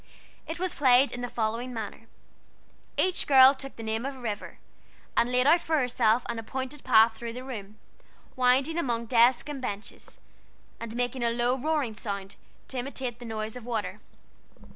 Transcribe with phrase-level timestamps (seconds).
[0.47, 2.07] It was played in the following manner:
[2.97, 4.57] Each girl took the name of a river,
[5.15, 7.77] and laid out for herself an appointed path through the room,
[8.35, 10.19] winding among the desks and benches,
[10.79, 12.35] and making a low, roaring sound,
[12.69, 13.99] to imitate the noise of water.